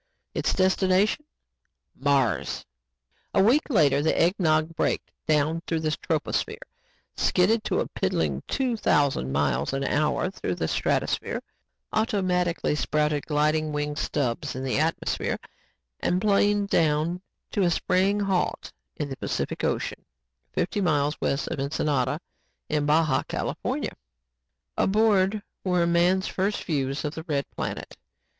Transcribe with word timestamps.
Its 0.33 0.51
destination 0.51 1.23
Mars! 1.95 2.65
A 3.35 3.43
week 3.43 3.69
later, 3.69 4.01
The 4.01 4.19
Eggnog 4.19 4.75
braked 4.75 5.11
down 5.27 5.61
through 5.67 5.81
the 5.81 5.91
troposphere, 5.91 6.57
skidded 7.15 7.63
to 7.65 7.79
a 7.81 7.87
piddling 7.87 8.41
two 8.47 8.75
thousand 8.75 9.31
miles, 9.31 9.73
an 9.73 9.83
hour 9.83 10.31
through 10.31 10.55
the 10.55 10.67
stratosphere, 10.67 11.39
automatically 11.93 12.73
sprouted 12.73 13.27
gliding 13.27 13.71
wing 13.71 13.95
stubs 13.95 14.55
in 14.55 14.63
the 14.63 14.79
atmosphere 14.79 15.37
and 15.99 16.19
planed 16.19 16.69
down 16.69 17.21
to 17.51 17.61
a 17.61 17.69
spraying 17.69 18.21
halt 18.21 18.73
in 18.95 19.07
the 19.07 19.17
Pacific 19.17 19.63
Ocean, 19.63 20.03
fifty 20.51 20.81
miles 20.81 21.21
west 21.21 21.47
of 21.49 21.59
Ensenada 21.59 22.19
in 22.69 22.87
Baja, 22.87 23.21
California. 23.21 23.93
Aboard 24.75 25.43
were 25.63 25.85
man's 25.85 26.25
first 26.25 26.63
views 26.63 27.05
of 27.05 27.13
the 27.13 27.21
red 27.27 27.45
planet. 27.51 27.97